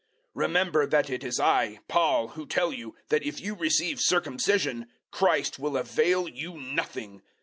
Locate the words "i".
1.39-1.77